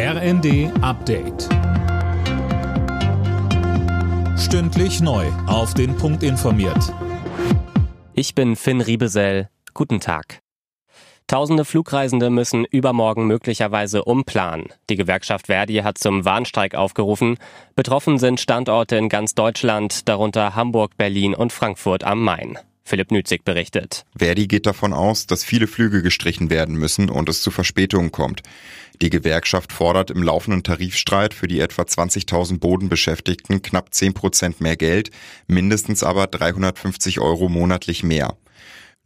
[0.00, 1.48] RND Update.
[4.38, 5.26] Stündlich neu.
[5.48, 6.94] Auf den Punkt informiert.
[8.14, 9.48] Ich bin Finn Riebesell.
[9.74, 10.38] Guten Tag.
[11.26, 14.68] Tausende Flugreisende müssen übermorgen möglicherweise umplanen.
[14.88, 17.36] Die Gewerkschaft Verdi hat zum Warnstreik aufgerufen.
[17.74, 22.56] Betroffen sind Standorte in ganz Deutschland, darunter Hamburg, Berlin und Frankfurt am Main.
[22.88, 24.04] Philipp Nützig berichtet.
[24.16, 28.42] Verdi geht davon aus, dass viele Flüge gestrichen werden müssen und es zu Verspätungen kommt.
[29.00, 34.76] Die Gewerkschaft fordert im laufenden Tarifstreit für die etwa 20.000 Bodenbeschäftigten knapp 10 Prozent mehr
[34.76, 35.10] Geld,
[35.46, 38.36] mindestens aber 350 Euro monatlich mehr.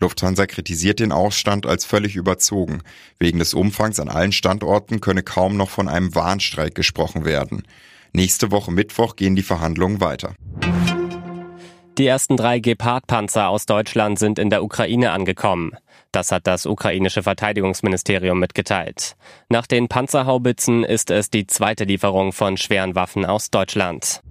[0.01, 2.83] Lufthansa kritisiert den Ausstand als völlig überzogen.
[3.19, 7.63] Wegen des Umfangs an allen Standorten könne kaum noch von einem Warnstreik gesprochen werden.
[8.13, 10.35] Nächste Woche Mittwoch gehen die Verhandlungen weiter.
[11.99, 15.73] Die ersten drei Gepard-Panzer aus Deutschland sind in der Ukraine angekommen.
[16.11, 19.15] Das hat das ukrainische Verteidigungsministerium mitgeteilt.
[19.51, 24.23] Nach den Panzerhaubitzen ist es die zweite Lieferung von schweren Waffen aus Deutschland.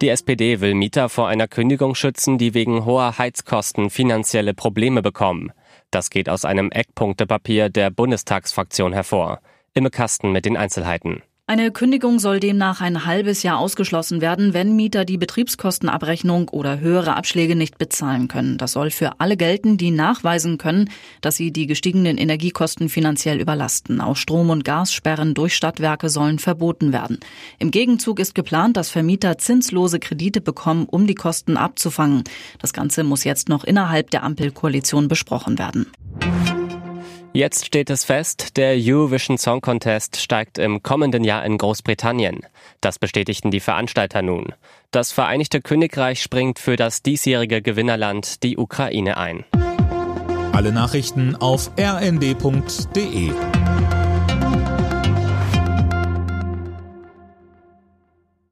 [0.00, 5.52] Die SPD will Mieter vor einer Kündigung schützen, die wegen hoher Heizkosten finanzielle Probleme bekommen.
[5.90, 9.40] Das geht aus einem Eckpunktepapier der Bundestagsfraktion hervor.
[9.74, 11.22] Imme Kasten mit den Einzelheiten.
[11.48, 17.16] Eine Kündigung soll demnach ein halbes Jahr ausgeschlossen werden, wenn Mieter die Betriebskostenabrechnung oder höhere
[17.16, 18.58] Abschläge nicht bezahlen können.
[18.58, 20.88] Das soll für alle gelten, die nachweisen können,
[21.20, 24.00] dass sie die gestiegenen Energiekosten finanziell überlasten.
[24.00, 27.18] Auch Strom- und Gassperren durch Stadtwerke sollen verboten werden.
[27.58, 32.22] Im Gegenzug ist geplant, dass Vermieter zinslose Kredite bekommen, um die Kosten abzufangen.
[32.60, 35.90] Das Ganze muss jetzt noch innerhalb der Ampelkoalition besprochen werden.
[37.34, 42.40] Jetzt steht es fest, der Eurovision Song Contest steigt im kommenden Jahr in Großbritannien.
[42.82, 44.52] Das bestätigten die Veranstalter nun.
[44.90, 49.46] Das Vereinigte Königreich springt für das diesjährige Gewinnerland, die Ukraine, ein.
[50.52, 53.32] Alle Nachrichten auf rnd.de